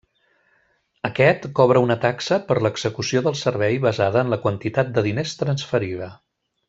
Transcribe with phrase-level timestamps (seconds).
[1.09, 6.11] Aquest cobra una taxa per l'execució del servei basada en la quantitat de diners transferida.